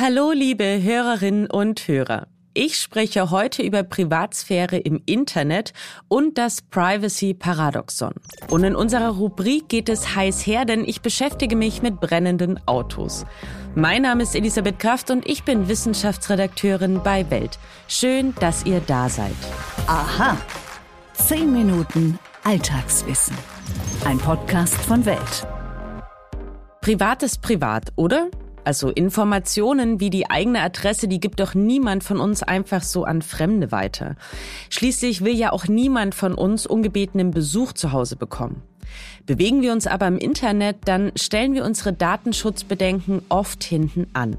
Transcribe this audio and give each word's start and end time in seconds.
Hallo, 0.00 0.30
liebe 0.30 0.80
Hörerinnen 0.80 1.50
und 1.50 1.88
Hörer. 1.88 2.28
Ich 2.54 2.78
spreche 2.78 3.32
heute 3.32 3.64
über 3.64 3.82
Privatsphäre 3.82 4.76
im 4.76 5.02
Internet 5.06 5.72
und 6.06 6.38
das 6.38 6.62
Privacy 6.62 7.34
Paradoxon. 7.34 8.12
Und 8.48 8.62
in 8.62 8.76
unserer 8.76 9.08
Rubrik 9.08 9.68
geht 9.68 9.88
es 9.88 10.14
heiß 10.14 10.46
her, 10.46 10.66
denn 10.66 10.84
ich 10.84 11.00
beschäftige 11.00 11.56
mich 11.56 11.82
mit 11.82 11.98
brennenden 11.98 12.60
Autos. 12.68 13.26
Mein 13.74 14.02
Name 14.02 14.22
ist 14.22 14.36
Elisabeth 14.36 14.78
Kraft 14.78 15.10
und 15.10 15.28
ich 15.28 15.42
bin 15.42 15.66
Wissenschaftsredakteurin 15.66 17.02
bei 17.02 17.28
Welt. 17.32 17.58
Schön, 17.88 18.36
dass 18.38 18.64
ihr 18.66 18.80
da 18.86 19.08
seid. 19.08 19.34
Aha. 19.88 20.36
Zehn 21.14 21.52
Minuten 21.52 22.20
Alltagswissen. 22.44 23.36
Ein 24.04 24.18
Podcast 24.18 24.76
von 24.76 25.04
Welt. 25.04 25.44
Privat 26.82 27.24
ist 27.24 27.42
privat, 27.42 27.92
oder? 27.96 28.30
Also 28.68 28.90
Informationen 28.90 29.98
wie 29.98 30.10
die 30.10 30.28
eigene 30.28 30.60
Adresse, 30.60 31.08
die 31.08 31.20
gibt 31.20 31.40
doch 31.40 31.54
niemand 31.54 32.04
von 32.04 32.20
uns 32.20 32.42
einfach 32.42 32.82
so 32.82 33.04
an 33.04 33.22
Fremde 33.22 33.72
weiter. 33.72 34.14
Schließlich 34.68 35.24
will 35.24 35.34
ja 35.34 35.52
auch 35.52 35.68
niemand 35.68 36.14
von 36.14 36.34
uns 36.34 36.66
ungebetenen 36.66 37.30
Besuch 37.30 37.72
zu 37.72 37.92
Hause 37.92 38.16
bekommen. 38.16 38.60
Bewegen 39.24 39.62
wir 39.62 39.72
uns 39.72 39.86
aber 39.86 40.06
im 40.06 40.18
Internet, 40.18 40.76
dann 40.84 41.12
stellen 41.16 41.54
wir 41.54 41.64
unsere 41.64 41.94
Datenschutzbedenken 41.94 43.22
oft 43.30 43.64
hinten 43.64 44.06
an. 44.12 44.36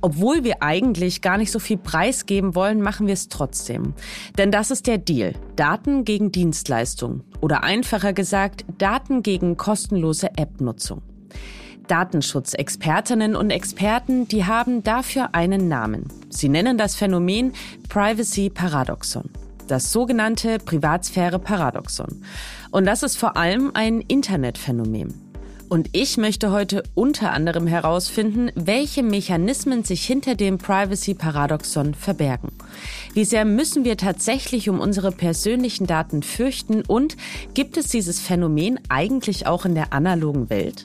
Obwohl 0.00 0.42
wir 0.42 0.64
eigentlich 0.64 1.22
gar 1.22 1.38
nicht 1.38 1.52
so 1.52 1.60
viel 1.60 1.78
preisgeben 1.78 2.56
wollen, 2.56 2.82
machen 2.82 3.06
wir 3.06 3.14
es 3.14 3.28
trotzdem. 3.28 3.94
Denn 4.36 4.50
das 4.50 4.72
ist 4.72 4.88
der 4.88 4.98
Deal. 4.98 5.34
Daten 5.54 6.04
gegen 6.04 6.32
Dienstleistung. 6.32 7.22
Oder 7.40 7.62
einfacher 7.62 8.14
gesagt, 8.14 8.64
Daten 8.78 9.22
gegen 9.22 9.56
kostenlose 9.56 10.30
App-Nutzung. 10.36 11.02
Datenschutzexpertinnen 11.90 13.34
und 13.34 13.50
Experten, 13.50 14.28
die 14.28 14.44
haben 14.44 14.84
dafür 14.84 15.34
einen 15.34 15.66
Namen. 15.66 16.06
Sie 16.28 16.48
nennen 16.48 16.78
das 16.78 16.94
Phänomen 16.94 17.52
Privacy 17.88 18.48
Paradoxon. 18.48 19.28
Das 19.66 19.90
sogenannte 19.90 20.58
Privatsphäre-Paradoxon. 20.58 22.22
Und 22.70 22.86
das 22.86 23.02
ist 23.02 23.16
vor 23.16 23.36
allem 23.36 23.72
ein 23.74 24.02
Internetphänomen. 24.02 25.30
Und 25.68 25.90
ich 25.92 26.16
möchte 26.16 26.52
heute 26.52 26.84
unter 26.94 27.32
anderem 27.32 27.66
herausfinden, 27.66 28.50
welche 28.54 29.02
Mechanismen 29.02 29.82
sich 29.84 30.04
hinter 30.04 30.36
dem 30.36 30.58
Privacy-Paradoxon 30.58 31.94
verbergen. 31.94 32.50
Wie 33.14 33.24
sehr 33.24 33.44
müssen 33.44 33.84
wir 33.84 33.96
tatsächlich 33.96 34.68
um 34.68 34.80
unsere 34.80 35.10
persönlichen 35.10 35.86
Daten 35.86 36.22
fürchten 36.22 36.82
und 36.82 37.16
gibt 37.54 37.76
es 37.76 37.88
dieses 37.88 38.20
Phänomen 38.20 38.78
eigentlich 38.88 39.46
auch 39.46 39.64
in 39.64 39.74
der 39.74 39.92
analogen 39.92 40.50
Welt? 40.50 40.84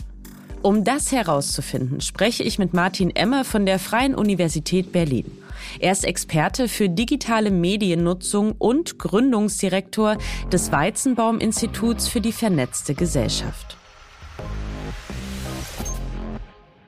Um 0.66 0.84
das 0.84 1.12
herauszufinden, 1.12 2.02
spreche 2.02 2.42
ich 2.42 2.58
mit 2.58 2.74
Martin 2.74 3.16
Emmer 3.16 3.46
von 3.46 3.68
der 3.68 3.78
Freien 3.78 4.16
Universität 4.16 4.92
Berlin. 4.92 5.32
Er 5.80 5.92
ist 5.92 6.04
Experte 6.04 6.68
für 6.68 6.90
digitale 6.90 7.52
Mediennutzung 7.52 8.54
und 8.58 8.98
Gründungsdirektor 8.98 10.18
des 10.52 10.72
Weizenbaum-Instituts 10.72 12.08
für 12.08 12.20
die 12.20 12.32
vernetzte 12.32 12.96
Gesellschaft. 12.96 13.78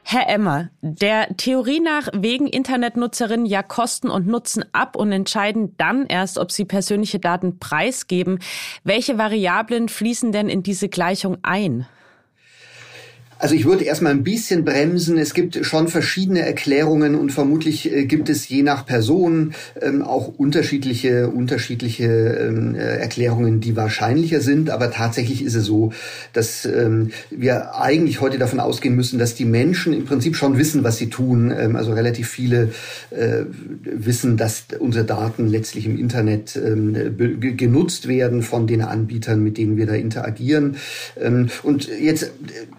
Herr 0.02 0.28
Emmer, 0.28 0.72
der 0.82 1.38
Theorie 1.38 1.80
nach 1.80 2.08
wägen 2.14 2.48
Internetnutzerinnen 2.48 3.46
ja 3.46 3.62
Kosten 3.62 4.10
und 4.10 4.26
Nutzen 4.26 4.66
ab 4.72 4.96
und 4.96 5.12
entscheiden 5.12 5.76
dann 5.78 6.08
erst, 6.08 6.40
ob 6.40 6.52
sie 6.52 6.66
persönliche 6.66 7.20
Daten 7.20 7.60
preisgeben. 7.60 8.40
Welche 8.84 9.20
Variablen 9.20 9.88
fließen 9.88 10.32
denn 10.32 10.50
in 10.50 10.64
diese 10.64 10.90
Gleichung 10.90 11.38
ein? 11.44 11.86
Also 13.40 13.56
ich 13.56 13.66
würde 13.66 13.84
erstmal 13.84 14.14
ein 14.14 14.24
bisschen 14.24 14.66
bremsen. 14.66 15.18
Es 15.18 15.34
gibt 15.34 15.66
schon 15.66 15.88
verschiedene 15.88 16.42
Erklärungen 16.42 17.16
und 17.16 17.32
vermutlich 17.32 17.92
äh, 17.92 18.06
gibt 18.06 18.30
es 18.30 18.50
je 18.50 18.64
nach 18.64 18.86
Person 18.86 19.54
ähm, 19.82 20.02
auch 20.02 20.28
unterschiedliche, 20.28 21.30
unterschiedliche 21.30 22.06
ähm, 22.06 22.76
äh, 22.76 22.98
Erklärungen, 22.98 23.60
die 23.60 23.76
wahrscheinlicher 23.76 24.42
sind. 24.42 24.70
Aber 24.70 24.92
tatsächlich 24.92 25.44
ist 25.44 25.56
es 25.56 25.66
so, 25.66 25.94
dass 26.34 26.66
ähm, 26.66 27.12
wir 27.30 27.76
eigentlich 27.76 28.22
heute 28.22 28.38
davon 28.40 28.60
ausgehen 28.60 28.96
müssen, 28.96 29.20
dass 29.20 29.36
die 29.36 29.46
Menschen 29.46 29.94
im 29.94 30.06
Prinzip 30.06 30.36
schon 30.36 30.58
wissen, 30.58 30.84
was 30.84 30.98
sie 30.98 31.10
tun. 31.10 31.54
Ähm, 31.56 31.76
also 31.76 31.94
relativ 31.94 32.30
viele 32.30 32.70
äh, 33.12 33.44
wissen, 33.84 34.38
dass 34.38 34.66
unsere 34.80 35.06
Daten 35.06 35.48
letztlich 35.48 35.86
im 35.86 36.00
Internet 36.00 36.56
ähm, 36.56 37.16
genutzt 37.58 38.08
werden 38.08 38.42
von 38.42 38.66
den 38.66 38.82
Anbietern, 38.82 39.44
mit 39.44 39.58
denen 39.58 39.78
wir 39.78 39.86
da 39.86 39.94
interagieren. 39.94 40.78
Ähm, 41.22 41.50
und 41.64 41.88
jetzt 41.88 42.24
äh, 42.24 42.30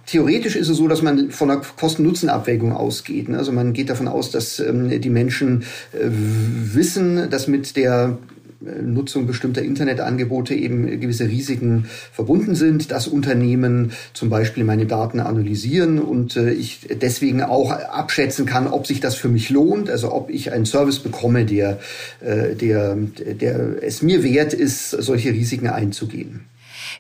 theoretisch 0.07 0.48
Theoretisch 0.49 0.63
ist 0.63 0.71
es 0.71 0.79
so, 0.79 0.89
dass 0.89 1.03
man 1.03 1.31
von 1.31 1.51
einer 1.51 1.61
Kosten-Nutzen-Abwägung 1.61 2.73
ausgeht. 2.73 3.29
Also 3.29 3.53
man 3.53 3.75
geht 3.75 3.91
davon 3.91 4.09
aus, 4.09 4.31
dass 4.31 4.59
ähm, 4.61 4.89
die 4.99 5.11
Menschen 5.11 5.65
äh, 5.93 6.07
wissen, 6.09 7.29
dass 7.29 7.49
mit 7.49 7.77
der 7.77 8.17
äh, 8.65 8.81
Nutzung 8.81 9.27
bestimmter 9.27 9.61
Internetangebote 9.61 10.55
eben 10.55 11.01
gewisse 11.01 11.29
Risiken 11.29 11.85
verbunden 12.13 12.55
sind, 12.55 12.91
dass 12.93 13.09
Unternehmen 13.09 13.93
zum 14.15 14.31
Beispiel 14.31 14.65
meine 14.65 14.87
Daten 14.87 15.21
analysieren 15.21 15.99
und 15.99 16.37
äh, 16.37 16.53
ich 16.53 16.89
deswegen 16.99 17.43
auch 17.43 17.71
abschätzen 17.71 18.47
kann, 18.47 18.69
ob 18.69 18.87
sich 18.87 19.01
das 19.01 19.17
für 19.17 19.29
mich 19.29 19.51
lohnt, 19.51 19.91
also 19.91 20.15
ob 20.15 20.31
ich 20.31 20.51
einen 20.51 20.65
Service 20.65 21.01
bekomme, 21.01 21.45
der, 21.45 21.79
der, 22.23 22.97
der 22.97 23.83
es 23.83 24.01
mir 24.01 24.23
wert 24.23 24.55
ist, 24.55 24.93
solche 24.93 25.31
Risiken 25.31 25.69
einzugehen. 25.69 26.47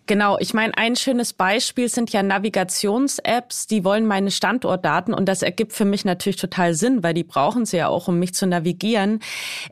Genau, 0.06 0.38
ich 0.38 0.54
meine, 0.54 0.76
ein 0.76 0.96
schönes 0.96 1.32
Beispiel 1.32 1.88
sind 1.88 2.12
ja 2.12 2.22
Navigations-Apps, 2.22 3.66
die 3.66 3.84
wollen 3.84 4.06
meine 4.06 4.30
Standortdaten 4.30 5.14
und 5.14 5.26
das 5.26 5.42
ergibt 5.42 5.72
für 5.72 5.84
mich 5.84 6.04
natürlich 6.04 6.36
total 6.36 6.74
Sinn, 6.74 7.02
weil 7.02 7.14
die 7.14 7.24
brauchen 7.24 7.66
sie 7.66 7.78
ja 7.78 7.88
auch, 7.88 8.08
um 8.08 8.18
mich 8.18 8.34
zu 8.34 8.46
navigieren. 8.46 9.20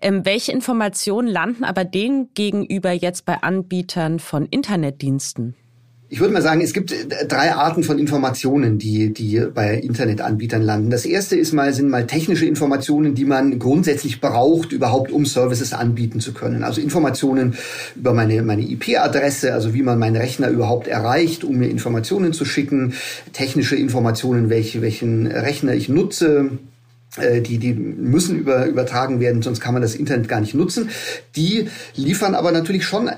Ähm, 0.00 0.24
welche 0.24 0.52
Informationen 0.52 1.28
landen 1.28 1.64
aber 1.64 1.84
denen 1.84 2.32
gegenüber 2.34 2.92
jetzt 2.92 3.24
bei 3.24 3.42
Anbietern 3.42 4.18
von 4.18 4.46
Internetdiensten? 4.46 5.54
Ich 6.08 6.20
würde 6.20 6.32
mal 6.32 6.42
sagen, 6.42 6.60
es 6.60 6.72
gibt 6.72 6.92
äh, 6.92 7.26
drei 7.26 7.52
Arten 7.52 7.82
von 7.82 7.98
Informationen, 7.98 8.78
die, 8.78 9.12
die 9.12 9.44
bei 9.52 9.74
Internetanbietern 9.74 10.62
landen. 10.62 10.90
Das 10.90 11.04
erste 11.04 11.34
ist 11.34 11.52
mal, 11.52 11.72
sind 11.72 11.88
mal 11.88 12.06
technische 12.06 12.46
Informationen, 12.46 13.16
die 13.16 13.24
man 13.24 13.58
grundsätzlich 13.58 14.20
braucht, 14.20 14.70
überhaupt 14.70 15.10
um 15.10 15.26
Services 15.26 15.72
anbieten 15.72 16.20
zu 16.20 16.32
können. 16.32 16.62
Also 16.62 16.80
Informationen 16.80 17.56
über 17.96 18.12
meine, 18.12 18.42
meine 18.42 18.62
IP-Adresse, 18.62 19.52
also 19.52 19.74
wie 19.74 19.82
man 19.82 19.98
meinen 19.98 20.16
Rechner 20.16 20.48
überhaupt 20.48 20.86
erreicht, 20.86 21.42
um 21.42 21.56
mir 21.56 21.68
Informationen 21.68 22.32
zu 22.32 22.44
schicken. 22.44 22.94
Technische 23.32 23.74
Informationen, 23.74 24.48
welche, 24.48 24.82
welchen 24.82 25.26
Rechner 25.26 25.74
ich 25.74 25.88
nutze 25.88 26.50
die, 27.40 27.58
die 27.58 27.72
müssen 27.72 28.38
über, 28.38 28.66
übertragen 28.66 29.20
werden, 29.20 29.42
sonst 29.42 29.60
kann 29.60 29.72
man 29.72 29.82
das 29.82 29.94
Internet 29.94 30.28
gar 30.28 30.40
nicht 30.40 30.54
nutzen. 30.54 30.90
Die 31.34 31.68
liefern 31.94 32.34
aber 32.34 32.52
natürlich 32.52 32.84
schon 32.84 33.08
äh, 33.08 33.14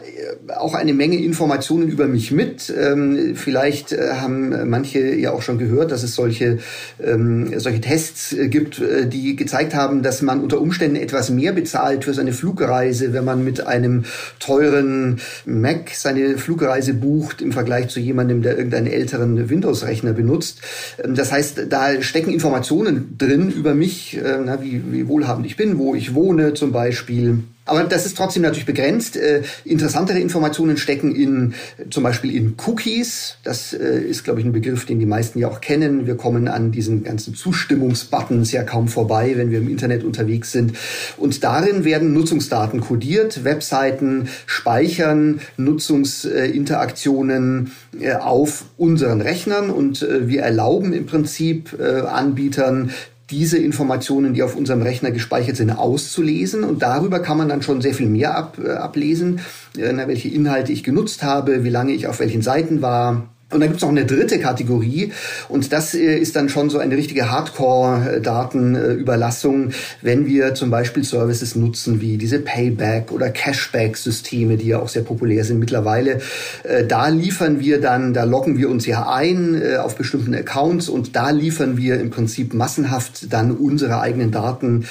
auch 0.56 0.74
eine 0.74 0.94
Menge 0.94 1.16
Informationen 1.16 1.88
über 1.88 2.06
mich 2.06 2.30
mit. 2.30 2.72
Ähm, 2.76 3.34
vielleicht 3.34 3.92
äh, 3.92 4.14
haben 4.14 4.68
manche 4.68 5.14
ja 5.14 5.32
auch 5.32 5.42
schon 5.42 5.58
gehört, 5.58 5.90
dass 5.90 6.02
es 6.02 6.14
solche, 6.14 6.58
ähm, 7.04 7.58
solche 7.58 7.80
Tests 7.80 8.34
gibt, 8.38 8.80
die 9.12 9.36
gezeigt 9.36 9.74
haben, 9.74 10.02
dass 10.02 10.22
man 10.22 10.40
unter 10.40 10.60
Umständen 10.60 10.96
etwas 10.96 11.30
mehr 11.30 11.52
bezahlt 11.52 12.04
für 12.04 12.14
seine 12.14 12.32
Flugreise, 12.32 13.12
wenn 13.12 13.24
man 13.24 13.44
mit 13.44 13.66
einem 13.66 14.04
teuren 14.38 15.20
Mac 15.44 15.90
seine 15.94 16.38
Flugreise 16.38 16.94
bucht 16.94 17.42
im 17.42 17.52
Vergleich 17.52 17.88
zu 17.88 18.00
jemandem, 18.00 18.42
der 18.42 18.56
irgendeinen 18.56 18.86
älteren 18.86 19.48
Windows-Rechner 19.48 20.12
benutzt. 20.12 20.60
Ähm, 21.02 21.14
das 21.14 21.32
heißt, 21.32 21.66
da 21.68 22.00
stecken 22.02 22.32
Informationen 22.32 23.16
drin 23.18 23.50
über 23.50 23.74
mich, 23.74 23.87
mich, 23.88 24.18
äh, 24.18 24.60
wie, 24.60 24.92
wie 24.92 25.08
wohlhabend 25.08 25.46
ich 25.46 25.56
bin, 25.56 25.78
wo 25.78 25.94
ich 25.94 26.14
wohne 26.14 26.52
zum 26.52 26.72
Beispiel. 26.72 27.42
Aber 27.68 27.84
das 27.84 28.06
ist 28.06 28.16
trotzdem 28.16 28.42
natürlich 28.42 28.66
begrenzt. 28.66 29.16
Äh, 29.16 29.42
interessantere 29.64 30.18
Informationen 30.18 30.76
stecken 30.78 31.14
in 31.14 31.54
zum 31.90 32.02
Beispiel 32.02 32.34
in 32.34 32.54
Cookies. 32.66 33.36
Das 33.44 33.74
äh, 33.74 34.00
ist, 34.00 34.24
glaube 34.24 34.40
ich, 34.40 34.46
ein 34.46 34.52
Begriff, 34.52 34.86
den 34.86 34.98
die 34.98 35.06
meisten 35.06 35.38
ja 35.38 35.48
auch 35.48 35.60
kennen. 35.60 36.06
Wir 36.06 36.16
kommen 36.16 36.48
an 36.48 36.72
diesen 36.72 37.04
ganzen 37.04 37.34
Zustimmungsbuttons 37.34 38.52
ja 38.52 38.62
kaum 38.62 38.88
vorbei, 38.88 39.34
wenn 39.36 39.50
wir 39.50 39.58
im 39.58 39.68
Internet 39.68 40.02
unterwegs 40.02 40.50
sind. 40.50 40.78
Und 41.18 41.44
darin 41.44 41.84
werden 41.84 42.14
Nutzungsdaten 42.14 42.80
kodiert. 42.80 43.44
Webseiten 43.44 44.30
speichern 44.46 45.40
Nutzungsinteraktionen 45.58 47.72
äh, 48.00 48.14
auf 48.14 48.64
unseren 48.78 49.20
Rechnern 49.20 49.68
und 49.68 50.02
äh, 50.02 50.26
wir 50.26 50.40
erlauben 50.40 50.94
im 50.94 51.04
Prinzip 51.04 51.78
äh, 51.78 52.00
Anbietern 52.00 52.92
diese 53.30 53.58
Informationen, 53.58 54.32
die 54.32 54.42
auf 54.42 54.56
unserem 54.56 54.82
Rechner 54.82 55.10
gespeichert 55.10 55.56
sind, 55.56 55.70
auszulesen. 55.70 56.64
Und 56.64 56.82
darüber 56.82 57.20
kann 57.20 57.36
man 57.36 57.48
dann 57.48 57.62
schon 57.62 57.80
sehr 57.80 57.94
viel 57.94 58.08
mehr 58.08 58.36
ab, 58.36 58.58
äh, 58.62 58.70
ablesen, 58.70 59.40
äh, 59.76 59.94
welche 60.06 60.28
Inhalte 60.28 60.72
ich 60.72 60.82
genutzt 60.82 61.22
habe, 61.22 61.64
wie 61.64 61.70
lange 61.70 61.92
ich 61.92 62.06
auf 62.06 62.20
welchen 62.20 62.42
Seiten 62.42 62.80
war, 62.80 63.28
Und 63.50 63.60
dann 63.60 63.70
gibt 63.70 63.76
es 63.76 63.82
noch 63.82 63.88
eine 63.88 64.04
dritte 64.04 64.38
Kategorie 64.38 65.10
und 65.48 65.72
das 65.72 65.94
äh, 65.94 66.18
ist 66.18 66.36
dann 66.36 66.50
schon 66.50 66.68
so 66.68 66.76
eine 66.76 66.98
richtige 66.98 67.30
Hardcore-Datenüberlassung, 67.30 69.70
wenn 70.02 70.26
wir 70.26 70.54
zum 70.54 70.70
Beispiel 70.70 71.02
Services 71.02 71.56
nutzen 71.56 72.02
wie 72.02 72.18
diese 72.18 72.40
Payback- 72.40 73.10
oder 73.10 73.30
Cashback-Systeme, 73.30 74.58
die 74.58 74.66
ja 74.66 74.80
auch 74.80 74.90
sehr 74.90 75.00
populär 75.00 75.44
sind 75.44 75.60
mittlerweile. 75.60 76.20
Äh, 76.62 76.84
da 76.84 77.08
liefern 77.08 77.58
wir 77.58 77.80
dann, 77.80 78.12
da 78.12 78.24
loggen 78.24 78.58
wir 78.58 78.68
uns 78.68 78.84
ja 78.84 79.10
ein 79.10 79.58
äh, 79.58 79.76
auf 79.76 79.96
bestimmten 79.96 80.34
Accounts 80.34 80.90
und 80.90 81.16
da 81.16 81.30
liefern 81.30 81.78
wir 81.78 81.98
im 82.00 82.10
Prinzip 82.10 82.52
massenhaft 82.52 83.32
dann 83.32 83.52
unsere 83.52 84.02
eigenen 84.02 84.30
Daten 84.30 84.84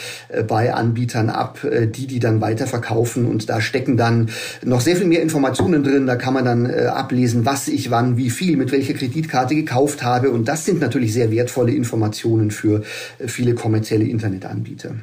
bei 0.48 0.74
Anbietern 0.74 1.30
ab, 1.30 1.59
die 1.63 2.07
die 2.07 2.19
dann 2.19 2.42
weiterverkaufen 2.42 3.27
und 3.27 3.50
da 3.50 3.62
stecken 3.62 3.98
dann 3.98 4.31
noch 4.63 4.81
sehr 4.81 4.95
viel 4.95 5.06
mehr 5.06 5.21
Informationen 5.21 5.83
drin. 5.83 6.07
Da 6.07 6.15
kann 6.15 6.33
man 6.33 6.44
dann 6.44 6.65
ablesen, 6.65 7.45
was 7.45 7.68
ich 7.68 7.92
wann, 7.92 8.18
wie 8.18 8.31
viel 8.31 8.46
viel 8.47 8.55
mit 8.55 8.71
welcher 8.71 8.94
Kreditkarte 8.94 9.55
gekauft 9.55 10.03
habe. 10.03 10.31
Und 10.31 10.47
das 10.47 10.63
sind 10.63 10.79
natürlich 10.79 11.11
sehr 11.11 11.31
wertvolle 11.31 11.73
Informationen 11.73 12.49
für 12.49 12.83
äh, 13.19 13.27
viele 13.27 13.55
kommerzielle 13.55 14.05
Internetanbieter. 14.05 14.95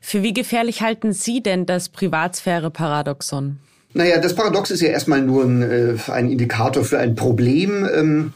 Für 0.00 0.24
wie 0.24 0.34
gefährlich 0.34 0.82
halten 0.82 1.12
Sie 1.12 1.40
denn 1.40 1.64
das 1.64 1.88
Privatsphäre-Paradoxon? 1.90 3.58
Naja, 3.94 4.18
das 4.20 4.34
Paradox 4.34 4.72
ist 4.72 4.80
ja 4.80 4.88
erstmal 4.88 5.22
nur 5.22 5.44
ein, 5.44 5.62
äh, 5.62 5.94
ein 6.10 6.28
Indikator 6.28 6.84
für 6.84 6.98
ein 6.98 7.14
Problem. 7.14 7.88
Ähm, 7.94 8.32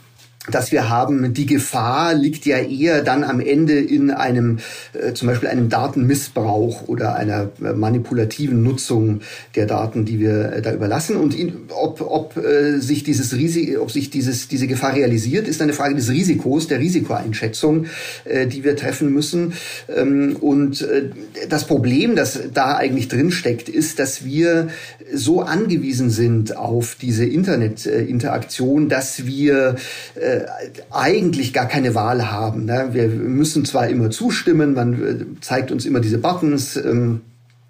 dass 0.50 0.72
wir 0.72 0.88
haben, 0.88 1.34
die 1.34 1.46
Gefahr 1.46 2.14
liegt 2.14 2.46
ja 2.46 2.58
eher 2.58 3.02
dann 3.02 3.22
am 3.22 3.38
Ende 3.38 3.78
in 3.78 4.10
einem, 4.10 4.58
äh, 4.92 5.12
zum 5.12 5.28
Beispiel 5.28 5.48
einem 5.48 5.68
Datenmissbrauch 5.68 6.88
oder 6.88 7.14
einer 7.14 7.50
äh, 7.62 7.72
manipulativen 7.74 8.60
Nutzung 8.60 9.20
der 9.54 9.66
Daten, 9.66 10.04
die 10.04 10.18
wir 10.18 10.52
äh, 10.52 10.62
da 10.62 10.72
überlassen. 10.72 11.16
Und 11.16 11.38
in, 11.38 11.54
ob, 11.68 12.00
ob 12.00 12.36
äh, 12.36 12.80
sich 12.80 13.04
dieses 13.04 13.36
Risiko, 13.36 13.82
ob 13.82 13.92
sich 13.92 14.10
dieses, 14.10 14.48
diese 14.48 14.66
Gefahr 14.66 14.96
realisiert, 14.96 15.46
ist 15.46 15.62
eine 15.62 15.74
Frage 15.74 15.94
des 15.94 16.10
Risikos, 16.10 16.66
der 16.66 16.80
Risikoeinschätzung, 16.80 17.86
äh, 18.24 18.48
die 18.48 18.64
wir 18.64 18.74
treffen 18.74 19.12
müssen. 19.12 19.52
Ähm, 19.94 20.36
und 20.40 20.82
äh, 20.82 21.04
das 21.48 21.68
Problem, 21.68 22.16
das 22.16 22.40
da 22.52 22.76
eigentlich 22.76 23.06
drinsteckt, 23.06 23.68
ist, 23.68 24.00
dass 24.00 24.24
wir 24.24 24.68
so 25.14 25.42
angewiesen 25.42 26.10
sind 26.10 26.56
auf 26.56 26.96
diese 27.00 27.24
Internetinteraktion, 27.24 28.88
dass 28.88 29.24
wir 29.24 29.76
äh, 30.16 30.31
äh, 30.32 30.46
eigentlich 30.90 31.52
gar 31.52 31.67
keine 31.67 31.94
Wahl 31.94 32.31
haben. 32.31 32.64
Ne? 32.64 32.88
Wir 32.93 33.08
müssen 33.08 33.64
zwar 33.64 33.88
immer 33.88 34.11
zustimmen, 34.11 34.75
man 34.75 34.93
äh, 34.94 35.40
zeigt 35.40 35.70
uns 35.70 35.87
immer 35.87 36.00
diese 36.00 36.19
Buttons. 36.19 36.76
Ähm, 36.76 37.23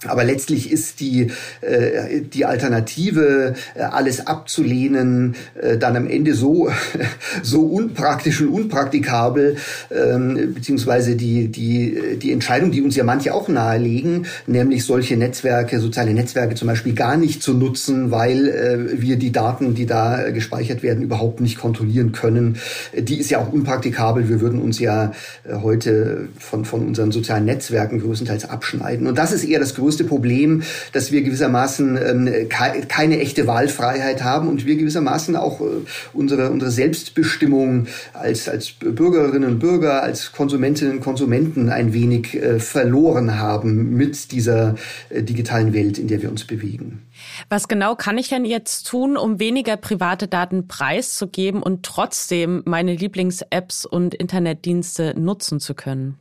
aber 0.06 0.24
letztlich 0.24 0.70
ist 0.70 1.00
die, 1.00 1.28
äh, 1.60 2.20
die 2.20 2.44
Alternative, 2.44 3.54
äh, 3.74 3.82
alles 3.82 4.26
abzulehnen, 4.26 5.36
äh, 5.60 5.78
dann 5.78 5.96
am 5.96 6.08
Ende 6.08 6.34
so, 6.34 6.70
so 7.42 7.62
unpraktisch 7.62 8.40
und 8.40 8.48
unpraktikabel, 8.48 9.56
ähm, 9.90 10.54
beziehungsweise 10.54 11.16
die, 11.16 11.48
die, 11.48 12.18
die 12.20 12.32
Entscheidung, 12.32 12.72
die 12.72 12.82
uns 12.82 12.96
ja 12.96 13.04
manche 13.04 13.32
auch 13.34 13.48
nahelegen, 13.48 14.26
nämlich 14.46 14.84
solche 14.84 15.16
Netzwerke, 15.16 15.78
soziale 15.78 16.14
Netzwerke 16.14 16.54
zum 16.54 16.68
Beispiel 16.68 16.94
gar 16.94 17.16
nicht 17.16 17.42
zu 17.42 17.54
nutzen, 17.54 18.10
weil 18.10 18.48
äh, 18.48 19.00
wir 19.00 19.16
die 19.16 19.32
Daten, 19.32 19.74
die 19.74 19.86
da 19.86 20.30
gespeichert 20.30 20.82
werden, 20.82 21.02
überhaupt 21.02 21.40
nicht 21.40 21.58
kontrollieren 21.58 22.12
können. 22.12 22.58
Die 22.96 23.18
ist 23.18 23.30
ja 23.30 23.38
auch 23.38 23.52
unpraktikabel. 23.52 24.28
Wir 24.28 24.40
würden 24.40 24.60
uns 24.60 24.78
ja 24.78 25.12
äh, 25.44 25.54
heute 25.62 26.28
von, 26.38 26.64
von 26.64 26.86
unseren 26.86 27.12
sozialen 27.12 27.44
Netzwerken 27.44 28.00
größtenteils 28.00 28.48
abschneiden. 28.50 29.06
Und 29.06 29.16
das 29.16 29.32
ist 29.32 29.44
eher 29.44 29.60
das 29.60 29.74
größte 29.74 29.91
größte 29.92 30.04
Problem, 30.04 30.62
dass 30.92 31.12
wir 31.12 31.22
gewissermaßen 31.22 31.96
ähm, 31.96 32.48
ke 32.48 32.86
keine 32.88 33.20
echte 33.20 33.46
Wahlfreiheit 33.46 34.24
haben 34.24 34.48
und 34.48 34.64
wir 34.64 34.76
gewissermaßen 34.76 35.36
auch 35.36 35.60
äh, 35.60 35.64
unsere, 36.14 36.50
unsere 36.50 36.70
Selbstbestimmung 36.70 37.88
als, 38.14 38.48
als 38.48 38.72
Bürgerinnen 38.72 39.44
und 39.44 39.58
Bürger, 39.58 40.02
als 40.02 40.32
Konsumentinnen 40.32 40.94
und 40.94 41.00
Konsumenten 41.00 41.68
ein 41.68 41.92
wenig 41.92 42.34
äh, 42.34 42.58
verloren 42.58 43.38
haben 43.38 43.94
mit 43.94 44.32
dieser 44.32 44.76
äh, 45.10 45.22
digitalen 45.22 45.74
Welt, 45.74 45.98
in 45.98 46.08
der 46.08 46.22
wir 46.22 46.30
uns 46.30 46.46
bewegen. 46.46 47.02
Was 47.50 47.68
genau 47.68 47.94
kann 47.94 48.16
ich 48.16 48.30
denn 48.30 48.46
jetzt 48.46 48.86
tun, 48.86 49.18
um 49.18 49.38
weniger 49.38 49.76
private 49.76 50.26
Daten 50.26 50.68
preiszugeben 50.68 51.62
und 51.62 51.82
trotzdem 51.82 52.62
meine 52.64 52.94
Lieblings-Apps 52.94 53.84
und 53.84 54.14
Internetdienste 54.14 55.14
nutzen 55.18 55.60
zu 55.60 55.74
können? 55.74 56.16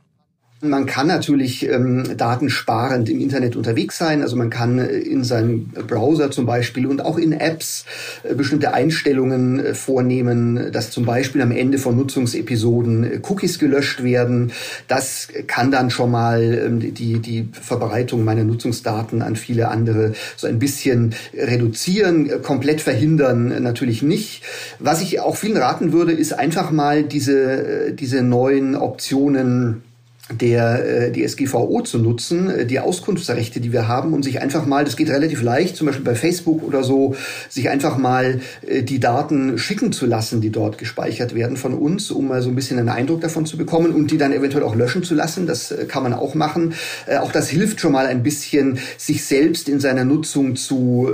Man 0.64 0.86
kann 0.86 1.08
natürlich 1.08 1.68
ähm, 1.68 2.16
datensparend 2.16 3.08
im 3.08 3.18
Internet 3.18 3.56
unterwegs 3.56 3.98
sein. 3.98 4.22
Also 4.22 4.36
man 4.36 4.48
kann 4.48 4.78
äh, 4.78 4.96
in 4.96 5.24
seinem 5.24 5.66
Browser 5.70 6.30
zum 6.30 6.46
Beispiel 6.46 6.86
und 6.86 7.04
auch 7.04 7.18
in 7.18 7.32
Apps 7.32 7.84
äh, 8.22 8.32
bestimmte 8.36 8.72
Einstellungen 8.72 9.58
äh, 9.58 9.74
vornehmen, 9.74 10.70
dass 10.70 10.92
zum 10.92 11.04
Beispiel 11.04 11.42
am 11.42 11.50
Ende 11.50 11.78
von 11.78 11.96
Nutzungsepisoden 11.96 13.02
äh, 13.02 13.20
Cookies 13.28 13.58
gelöscht 13.58 14.04
werden. 14.04 14.52
Das 14.86 15.26
kann 15.48 15.72
dann 15.72 15.90
schon 15.90 16.12
mal 16.12 16.40
ähm, 16.40 16.78
die, 16.78 17.18
die 17.18 17.48
Verbreitung 17.50 18.24
meiner 18.24 18.44
Nutzungsdaten 18.44 19.20
an 19.20 19.34
viele 19.34 19.66
andere 19.66 20.12
so 20.36 20.46
ein 20.46 20.60
bisschen 20.60 21.16
reduzieren. 21.34 22.30
Äh, 22.30 22.38
komplett 22.38 22.80
verhindern 22.80 23.50
äh, 23.50 23.58
natürlich 23.58 24.02
nicht. 24.02 24.44
Was 24.78 25.02
ich 25.02 25.18
auch 25.18 25.34
vielen 25.34 25.56
raten 25.56 25.92
würde, 25.92 26.12
ist 26.12 26.38
einfach 26.38 26.70
mal 26.70 27.02
diese, 27.02 27.90
diese 27.94 28.22
neuen 28.22 28.76
Optionen 28.76 29.82
der 30.30 31.06
äh, 31.06 31.10
die 31.10 31.26
SGVO 31.26 31.82
zu 31.82 31.98
nutzen, 31.98 32.48
äh, 32.48 32.66
die 32.66 32.78
Auskunftsrechte, 32.78 33.60
die 33.60 33.72
wir 33.72 33.88
haben 33.88 34.14
und 34.14 34.22
sich 34.22 34.40
einfach 34.40 34.66
mal, 34.66 34.84
das 34.84 34.96
geht 34.96 35.10
relativ 35.10 35.42
leicht, 35.42 35.76
zum 35.76 35.88
Beispiel 35.88 36.04
bei 36.04 36.14
Facebook 36.14 36.62
oder 36.62 36.84
so, 36.84 37.16
sich 37.48 37.68
einfach 37.68 37.98
mal 37.98 38.40
äh, 38.66 38.82
die 38.82 39.00
Daten 39.00 39.58
schicken 39.58 39.92
zu 39.92 40.06
lassen, 40.06 40.40
die 40.40 40.50
dort 40.50 40.78
gespeichert 40.78 41.34
werden 41.34 41.56
von 41.56 41.74
uns, 41.74 42.10
um 42.12 42.28
mal 42.28 42.40
so 42.40 42.50
ein 42.50 42.54
bisschen 42.54 42.78
einen 42.78 42.88
Eindruck 42.88 43.20
davon 43.20 43.46
zu 43.46 43.56
bekommen 43.56 43.92
und 43.92 44.12
die 44.12 44.18
dann 44.18 44.32
eventuell 44.32 44.62
auch 44.62 44.76
löschen 44.76 45.02
zu 45.02 45.14
lassen. 45.14 45.46
Das 45.46 45.74
kann 45.88 46.04
man 46.04 46.14
auch 46.14 46.34
machen. 46.34 46.74
Auch 47.20 47.32
das 47.32 47.48
hilft 47.48 47.80
schon 47.80 47.92
mal 47.92 48.06
ein 48.06 48.22
bisschen, 48.22 48.78
sich 48.96 49.24
selbst 49.24 49.68
in 49.68 49.80
seiner 49.80 50.04
Nutzung 50.04 50.56
zu, 50.56 51.10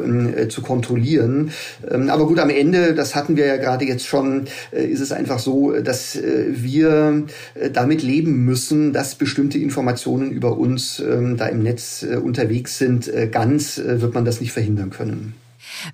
zu 0.49 0.62
kontrollieren. 0.62 1.50
Ähm, 1.90 2.10
aber 2.10 2.26
gut, 2.26 2.38
am 2.38 2.50
Ende, 2.50 2.94
das 2.94 3.14
hatten 3.14 3.37
wir 3.37 3.46
ja 3.46 3.56
gerade 3.56 3.84
jetzt 3.84 4.06
schon, 4.06 4.44
ist 4.72 5.00
es 5.00 5.12
einfach 5.12 5.38
so, 5.38 5.72
dass 5.81 6.19
wir 6.49 7.25
damit 7.72 8.02
leben 8.02 8.44
müssen, 8.44 8.93
dass 8.99 9.07
bestimmte 9.14 9.58
Informationen 9.58 10.31
über 10.31 10.56
uns 10.56 11.00
ähm, 11.00 11.37
da 11.37 11.46
im 11.46 11.62
Netz 11.62 12.02
äh, 12.02 12.16
unterwegs 12.16 12.78
sind. 12.78 13.08
Äh, 13.08 13.28
ganz 13.28 13.78
äh, 13.78 14.00
wird 14.00 14.14
man 14.14 14.25
das 14.25 14.40
nicht 14.40 14.52
verhindern 14.52 14.90
können. 14.90 15.34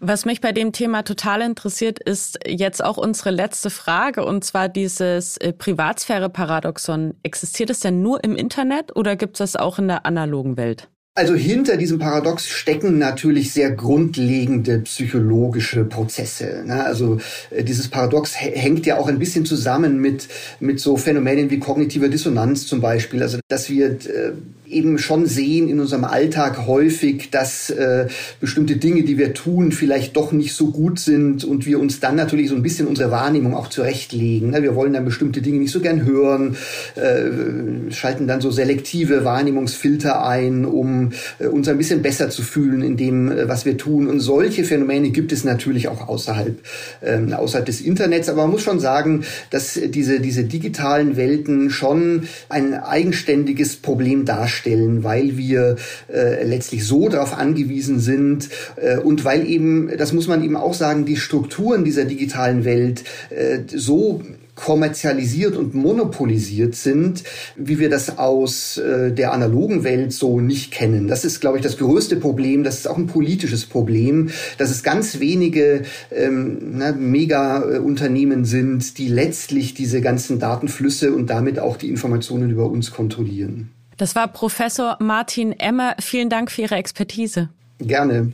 Was 0.01 0.25
mich 0.25 0.41
bei 0.41 0.53
dem 0.53 0.73
Thema 0.73 1.03
total 1.03 1.43
interessiert, 1.43 1.99
ist 1.99 2.39
jetzt 2.47 2.83
auch 2.85 2.97
unsere 2.97 3.31
letzte 3.31 3.71
Frage, 3.71 4.25
und 4.25 4.45
zwar 4.45 4.69
dieses 4.69 5.37
äh, 5.39 5.53
Privatsphäre-Paradoxon. 5.53 7.15
Existiert 7.23 7.71
es 7.71 7.81
denn 7.81 8.03
nur 8.03 8.23
im 8.25 8.37
Internet 8.37 8.95
oder 8.97 9.17
gibt 9.17 9.35
es 9.35 9.39
das 9.39 9.57
auch 9.61 9.79
in 9.79 9.89
der 9.89 10.07
analogen 10.07 10.57
Welt? 10.57 10.89
Also 11.17 11.37
hinter 11.37 11.77
diesem 11.77 12.01
Paradox 12.01 12.49
stecken 12.49 12.99
natürlich 12.99 13.53
sehr 13.53 13.71
grundlegende 13.71 14.81
psychologische 14.81 15.85
Prozesse. 15.85 16.65
Ne? 16.67 16.85
Also 16.85 17.21
äh, 17.51 17.63
dieses 17.63 17.87
Paradox 17.87 18.35
hängt 18.35 18.85
ja 18.85 18.99
auch 18.99 19.07
ein 19.07 19.21
bisschen 19.21 19.47
zusammen 19.47 20.01
mit, 20.01 20.27
mit 20.59 20.81
so 20.81 20.97
Phänomenen 20.97 21.51
wie 21.51 21.61
kognitive 21.61 22.11
Dissonanz 22.11 22.67
zum 22.67 22.81
Beispiel. 22.81 23.23
Also 23.23 23.39
dass 23.47 23.71
wir 23.71 23.91
äh, 23.91 24.33
eben 24.75 24.99
schon 24.99 25.27
sehen 25.27 25.69
in 25.69 25.81
unserem 25.81 26.05
Alltag 26.05 26.67
häufig, 26.67 27.31
dass 27.31 27.71
äh, 27.71 28.09
bestimmte 28.41 28.77
Dinge, 28.77 29.05
die 29.05 29.17
wir 29.19 29.35
tun, 29.35 29.73
vielleicht 29.73 30.17
doch 30.17 30.33
nicht 30.33 30.55
so 30.55 30.71
gut 30.71 30.99
sind 30.99 31.45
und 31.45 31.67
wir 31.67 31.79
uns 31.79 32.01
dann 32.01 32.17
natürlich 32.17 32.49
so 32.49 32.57
ein 32.57 32.63
bisschen 32.63 32.87
unsere 32.87 33.11
Wahrnehmung 33.11 33.55
auch 33.55 33.69
zurechtlegen. 33.69 34.51
Ne? 34.51 34.63
Wir 34.63 34.75
wollen 34.75 34.93
dann 34.93 35.05
bestimmte 35.05 35.41
Dinge 35.43 35.59
nicht 35.59 35.71
so 35.71 35.81
gern 35.81 36.05
hören, 36.05 36.57
äh, 36.97 37.91
schalten 37.93 38.27
dann 38.27 38.41
so 38.41 38.51
selektive 38.51 39.25
Wahrnehmungsfilter 39.25 40.27
ein, 40.27 40.65
um 40.65 41.13
äh, 41.39 41.47
uns 41.47 41.69
ein 41.69 41.79
bisschen 41.79 42.03
besser 42.03 42.31
zu 42.31 42.43
fühlen 42.43 42.83
in 42.83 42.97
dem, 42.97 43.31
äh, 43.31 43.49
was 43.49 43.65
wir 43.65 43.79
tun. 43.79 44.09
Und 44.09 44.21
solche 44.21 44.65
Phänomene 44.65 45.11
gibt 45.11 45.33
es 45.33 45.45
natürlich 45.45 45.89
auch 45.89 46.09
außerhalb, 46.09 46.59
äh, 47.01 47.33
außerhalb 47.33 47.67
des 47.67 47.81
Internets. 47.81 48.29
Aber 48.29 48.43
man 48.43 48.51
muss 48.51 48.63
schon 48.63 48.81
sagen, 48.81 49.25
dass 49.51 49.79
diese, 49.87 50.21
diese 50.21 50.45
digitalen 50.45 51.17
Welten 51.17 51.71
schon 51.71 52.25
ein 52.49 52.75
eigenständiges 52.75 53.77
Problem 53.77 54.25
darstellen 54.25 54.64
darstellen, 54.65 55.05
weil 55.05 55.37
wir 55.37 55.77
äh, 56.13 56.45
letztlich 56.45 56.87
so 56.87 57.09
darauf 57.09 57.37
angewiesen 57.37 58.01
sind 58.01 58.49
äh, 58.77 58.99
und 58.99 59.25
weil 59.25 59.47
eben, 59.47 59.91
das 59.97 60.13
muss 60.13 60.29
man 60.29 60.43
eben 60.43 60.57
auch 60.57 60.75
sagen, 60.75 61.05
die 61.05 61.17
Strukturen 61.17 61.85
dieser 61.85 62.05
digitalen 62.05 62.65
Welt 62.65 63.05
äh, 63.31 63.61
so 63.75 64.23
kommerzialisiert 64.55 65.57
und 65.57 65.75
monopolisiert 65.75 66.77
sind, 66.77 67.25
wie 67.57 67.81
wir 67.81 67.91
das 67.91 68.19
aus 68.19 68.79
äh, 68.79 69.11
der 69.11 69.33
analogen 69.33 69.83
Welt 69.83 70.13
so 70.13 70.41
nicht 70.41 70.71
kennen. 70.71 71.09
Das 71.09 71.25
ist, 71.25 71.41
glaube 71.41 71.59
ich, 71.59 71.65
das 71.65 71.77
größte 71.77 72.15
Problem. 72.17 72.63
Das 72.63 72.79
ist 72.79 72.89
auch 72.89 72.97
ein 72.97 73.09
politisches 73.09 73.67
Problem, 73.67 74.31
dass 74.59 74.71
es 74.71 74.85
ganz 74.85 75.19
wenige 75.19 75.83
ähm, 76.13 76.79
ne, 76.79 76.93
Mega-Unternehmen 76.93 78.45
sind, 78.45 78.99
die 78.99 79.09
letztlich 79.09 79.75
diese 79.75 80.01
ganzen 80.01 80.39
Datenflüsse 80.39 81.13
und 81.13 81.31
damit 81.31 81.59
auch 81.59 81.77
die 81.77 81.89
Informationen 81.89 82.51
über 82.51 82.71
uns 82.71 82.93
kontrollieren. 82.93 83.71
Das 83.97 84.17
war 84.17 84.29
Professor 84.29 84.97
Martin 85.01 85.53
Emmer. 85.53 85.95
Vielen 86.01 86.29
Dank 86.29 86.51
für 86.51 86.63
Ihre 86.63 86.77
Expertise. 86.77 87.51
Gerne. 87.79 88.33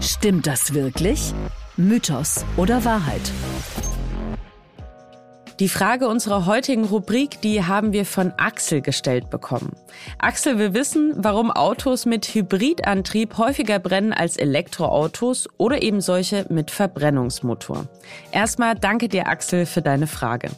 Stimmt 0.00 0.46
das 0.46 0.74
wirklich? 0.74 1.32
Mythos 1.76 2.44
oder 2.56 2.84
Wahrheit? 2.84 3.32
Die 5.60 5.68
Frage 5.68 6.06
unserer 6.06 6.46
heutigen 6.46 6.84
Rubrik, 6.84 7.40
die 7.40 7.64
haben 7.64 7.92
wir 7.92 8.04
von 8.04 8.32
Axel 8.36 8.80
gestellt 8.80 9.28
bekommen. 9.28 9.72
Axel 10.18 10.56
will 10.56 10.72
wissen, 10.72 11.14
warum 11.16 11.50
Autos 11.50 12.06
mit 12.06 12.26
Hybridantrieb 12.26 13.38
häufiger 13.38 13.80
brennen 13.80 14.12
als 14.12 14.36
Elektroautos 14.36 15.48
oder 15.56 15.82
eben 15.82 16.00
solche 16.00 16.46
mit 16.48 16.70
Verbrennungsmotor. 16.70 17.86
Erstmal 18.30 18.76
danke 18.76 19.08
dir, 19.08 19.26
Axel, 19.26 19.66
für 19.66 19.82
deine 19.82 20.06
Frage. 20.06 20.50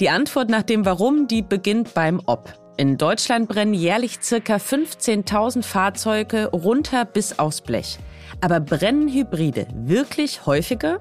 Die 0.00 0.10
Antwort 0.10 0.50
nach 0.50 0.62
dem 0.62 0.84
Warum, 0.84 1.28
die 1.28 1.42
beginnt 1.42 1.94
beim 1.94 2.20
Ob. 2.26 2.52
In 2.76 2.98
Deutschland 2.98 3.48
brennen 3.48 3.74
jährlich 3.74 4.18
circa 4.20 4.56
15.000 4.56 5.62
Fahrzeuge 5.62 6.48
runter 6.50 7.04
bis 7.04 7.38
aufs 7.38 7.60
Blech. 7.60 7.98
Aber 8.40 8.58
brennen 8.58 9.08
Hybride 9.08 9.68
wirklich 9.74 10.44
häufiger? 10.44 11.00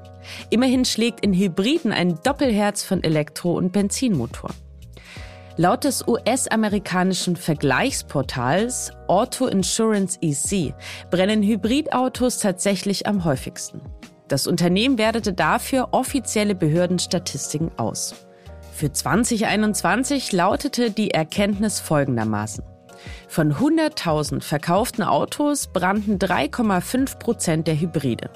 Immerhin 0.52 0.86
schlägt 0.86 1.22
in 1.26 1.34
Hybriden 1.34 1.92
ein 1.92 2.20
Doppelherz 2.24 2.84
von 2.84 3.04
Elektro- 3.04 3.58
und 3.58 3.72
Benzinmotor. 3.72 4.52
Laut 5.58 5.84
des 5.84 6.08
US-amerikanischen 6.08 7.36
Vergleichsportals 7.36 8.92
Auto 9.08 9.46
Insurance 9.46 10.18
EC 10.22 10.74
brennen 11.12 11.44
Hybridautos 11.44 12.40
tatsächlich 12.40 13.06
am 13.06 13.24
häufigsten. 13.24 13.82
Das 14.28 14.48
Unternehmen 14.48 14.98
wertete 14.98 15.34
dafür 15.34 15.90
offizielle 15.92 16.56
Behördenstatistiken 16.56 17.72
aus. 17.78 18.16
Für 18.76 18.92
2021 18.92 20.32
lautete 20.32 20.90
die 20.90 21.12
Erkenntnis 21.12 21.80
folgendermaßen. 21.80 22.64
Von 23.28 23.54
100.000 23.54 24.42
verkauften 24.42 25.04
Autos 25.04 25.68
brannten 25.68 26.18
3,5 26.18 27.20
Prozent 27.20 27.68
der 27.68 27.80
Hybride. 27.80 28.30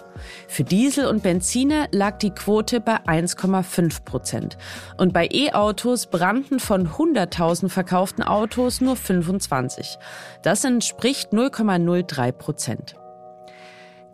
Für 0.48 0.64
Diesel 0.64 1.08
und 1.08 1.24
Benziner 1.24 1.88
lag 1.92 2.18
die 2.20 2.32
Quote 2.32 2.82
bei 2.82 2.98
1,5 3.06 4.04
Prozent. 4.04 4.58
Und 4.98 5.14
bei 5.14 5.28
E-Autos 5.32 6.08
brannten 6.08 6.60
von 6.60 6.88
100.000 6.88 7.70
verkauften 7.70 8.24
Autos 8.24 8.82
nur 8.82 8.96
25. 8.96 9.98
Das 10.44 10.64
entspricht 10.64 11.32
0,03 11.32 12.32
Prozent. 12.32 12.96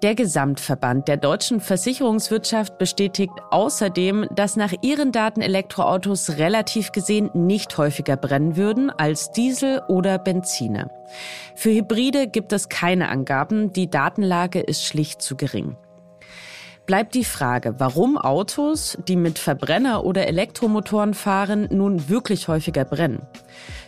Der 0.04 0.16
Gesamtverband 0.16 1.08
der 1.08 1.16
deutschen 1.16 1.62
Versicherungswirtschaft 1.62 2.78
bestätigt 2.78 3.32
außerdem, 3.52 4.28
dass 4.36 4.58
nach 4.58 4.74
ihren 4.82 5.14
Daten 5.14 5.40
Elektroautos 5.40 6.32
relativ 6.32 6.92
gesehen 6.92 7.30
nicht 7.34 7.78
häufiger 7.78 8.18
brennen 8.18 8.58
würden 8.58 8.90
als 8.90 9.32
Diesel 9.32 9.82
oder 9.88 10.20
Benziner. 10.20 10.92
Für 11.56 11.70
Hybride 11.70 12.28
gibt 12.28 12.52
es 12.52 12.68
keine 12.68 13.08
Angaben, 13.08 13.72
die 13.72 13.90
Datenlage 13.90 14.60
ist 14.60 14.84
schlicht 14.84 15.22
zu 15.22 15.38
gering. 15.38 15.78
Bleibt 16.86 17.16
die 17.16 17.24
Frage, 17.24 17.76
warum 17.78 18.18
Autos, 18.18 18.98
die 19.08 19.16
mit 19.16 19.40
Verbrenner 19.40 20.04
oder 20.04 20.28
Elektromotoren 20.28 21.14
fahren, 21.14 21.70
nun 21.72 22.10
wirklich 22.10 22.50
häufiger 22.50 22.84
brennen. 22.84 23.22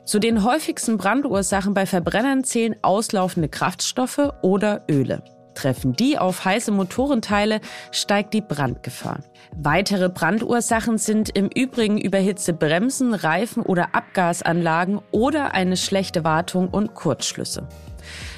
Zu 0.06 0.20
den 0.20 0.46
häufigsten 0.46 0.96
Brandursachen 0.96 1.74
bei 1.74 1.86
Verbrennern 1.86 2.46
zählen 2.46 2.78
auslaufende 2.84 3.50
Kraftstoffe 3.50 4.32
oder 4.42 4.86
Öle. 4.90 5.22
Treffen 5.56 5.94
die 5.94 6.18
auf 6.18 6.46
heiße 6.46 6.72
Motorenteile, 6.72 7.62
steigt 7.92 8.34
die 8.34 8.42
Brandgefahr. 8.42 9.20
Weitere 9.56 10.10
Brandursachen 10.10 10.98
sind 10.98 11.30
im 11.30 11.48
Übrigen 11.48 11.98
überhitzte 11.98 12.54
Bremsen, 12.54 13.14
Reifen 13.14 13.64
oder 13.64 13.96
Abgasanlagen 13.96 15.00
oder 15.12 15.54
eine 15.54 15.78
schlechte 15.78 16.24
Wartung 16.24 16.70
und 16.70 16.94
Kurzschlüsse. 16.94 17.68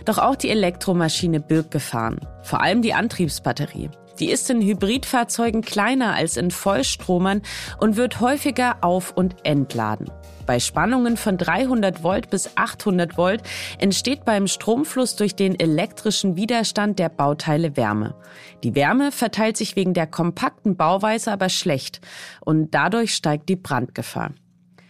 Doch 0.05 0.17
auch 0.17 0.35
die 0.35 0.49
Elektromaschine 0.49 1.39
birgt 1.39 1.71
Gefahren, 1.71 2.19
vor 2.43 2.61
allem 2.61 2.81
die 2.81 2.93
Antriebsbatterie. 2.93 3.89
Die 4.19 4.31
ist 4.31 4.49
in 4.49 4.61
Hybridfahrzeugen 4.61 5.61
kleiner 5.61 6.15
als 6.15 6.37
in 6.37 6.49
Vollstromern 6.49 7.41
und 7.79 7.97
wird 7.97 8.19
häufiger 8.19 8.77
auf- 8.81 9.11
und 9.11 9.35
entladen. 9.43 10.09
Bei 10.47 10.61
Spannungen 10.61 11.17
von 11.17 11.37
300 11.37 12.03
Volt 12.03 12.29
bis 12.29 12.55
800 12.55 13.17
Volt 13.17 13.43
entsteht 13.79 14.23
beim 14.23 14.47
Stromfluss 14.47 15.17
durch 15.17 15.35
den 15.35 15.59
elektrischen 15.59 16.37
Widerstand 16.37 16.99
der 16.99 17.09
Bauteile 17.09 17.75
Wärme. 17.75 18.15
Die 18.63 18.73
Wärme 18.73 19.11
verteilt 19.11 19.57
sich 19.57 19.75
wegen 19.75 19.93
der 19.93 20.07
kompakten 20.07 20.77
Bauweise 20.77 21.33
aber 21.33 21.49
schlecht 21.49 21.99
und 22.39 22.73
dadurch 22.73 23.13
steigt 23.13 23.49
die 23.49 23.57
Brandgefahr. 23.57 24.31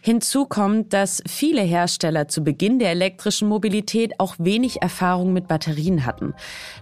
Hinzu 0.07 0.45
kommt, 0.45 0.93
dass 0.93 1.21
viele 1.27 1.59
Hersteller 1.59 2.29
zu 2.29 2.41
Beginn 2.41 2.79
der 2.79 2.91
elektrischen 2.91 3.49
Mobilität 3.49 4.21
auch 4.21 4.35
wenig 4.37 4.81
Erfahrung 4.81 5.33
mit 5.33 5.49
Batterien 5.49 6.05
hatten. 6.05 6.33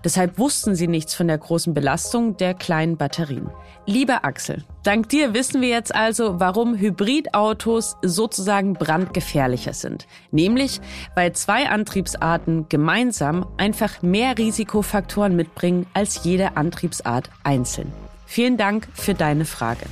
Deshalb 0.04 0.38
wussten 0.38 0.76
sie 0.76 0.88
nichts 0.88 1.16
von 1.16 1.28
der 1.28 1.40
großen 1.40 1.74
Belastung 1.74 2.38
der 2.38 2.54
kleinen 2.54 2.98
Batterien. 2.98 3.50
Lieber 3.88 4.26
Axel, 4.26 4.64
dank 4.84 5.10
dir 5.10 5.34
wissen 5.34 5.60
wir 5.60 5.70
jetzt 5.70 5.96
also, 5.96 6.40
warum 6.40 6.78
Hybridautos 6.78 7.98
sozusagen 8.04 8.74
brandgefährlicher 8.74 9.74
sind. 9.74 10.06
Nämlich, 10.30 10.80
weil 11.16 11.34
zwei 11.34 11.68
Antriebsarten 11.68 12.70
gemeinsam 12.70 13.48
einfach 13.58 14.04
mehr 14.04 14.38
Risikofaktoren 14.38 15.36
mitbringen 15.36 15.88
als 15.96 16.24
jede 16.24 16.58
Antriebsart 16.58 17.32
einzeln. 17.44 17.92
Vielen 18.28 18.58
Dank 18.58 18.88
für 18.94 19.16
deine 19.16 19.46
Frage. 19.46 19.88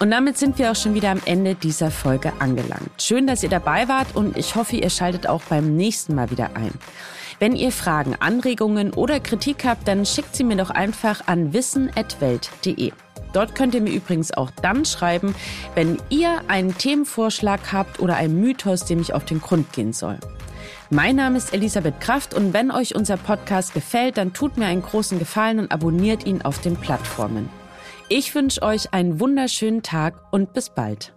Und 0.00 0.10
damit 0.10 0.38
sind 0.38 0.58
wir 0.58 0.70
auch 0.70 0.76
schon 0.76 0.94
wieder 0.94 1.10
am 1.10 1.20
Ende 1.26 1.54
dieser 1.54 1.90
Folge 1.90 2.32
angelangt. 2.38 2.90
Schön, 2.98 3.26
dass 3.26 3.42
ihr 3.42 3.50
dabei 3.50 3.86
wart 3.86 4.16
und 4.16 4.34
ich 4.34 4.54
hoffe, 4.54 4.76
ihr 4.76 4.88
schaltet 4.88 5.26
auch 5.26 5.42
beim 5.42 5.76
nächsten 5.76 6.14
Mal 6.14 6.30
wieder 6.30 6.56
ein. 6.56 6.72
Wenn 7.38 7.54
ihr 7.54 7.70
Fragen, 7.70 8.16
Anregungen 8.18 8.94
oder 8.94 9.20
Kritik 9.20 9.66
habt, 9.66 9.86
dann 9.86 10.06
schickt 10.06 10.34
sie 10.34 10.44
mir 10.44 10.56
doch 10.56 10.70
einfach 10.70 11.26
an 11.26 11.52
wissen.welt.de. 11.52 12.92
Dort 13.34 13.54
könnt 13.54 13.74
ihr 13.74 13.82
mir 13.82 13.92
übrigens 13.92 14.32
auch 14.32 14.50
dann 14.62 14.86
schreiben, 14.86 15.34
wenn 15.74 15.98
ihr 16.08 16.40
einen 16.48 16.76
Themenvorschlag 16.76 17.60
habt 17.70 18.00
oder 18.00 18.16
einen 18.16 18.40
Mythos, 18.40 18.86
dem 18.86 19.00
ich 19.00 19.12
auf 19.12 19.26
den 19.26 19.42
Grund 19.42 19.70
gehen 19.74 19.92
soll. 19.92 20.18
Mein 20.88 21.16
Name 21.16 21.36
ist 21.36 21.52
Elisabeth 21.52 22.00
Kraft 22.00 22.32
und 22.32 22.54
wenn 22.54 22.70
euch 22.70 22.94
unser 22.94 23.18
Podcast 23.18 23.74
gefällt, 23.74 24.16
dann 24.16 24.32
tut 24.32 24.56
mir 24.56 24.64
einen 24.64 24.82
großen 24.82 25.18
Gefallen 25.18 25.58
und 25.58 25.70
abonniert 25.70 26.24
ihn 26.24 26.40
auf 26.40 26.58
den 26.58 26.76
Plattformen. 26.76 27.50
Ich 28.12 28.34
wünsche 28.34 28.62
euch 28.62 28.92
einen 28.92 29.20
wunderschönen 29.20 29.84
Tag 29.84 30.32
und 30.32 30.52
bis 30.52 30.68
bald. 30.68 31.14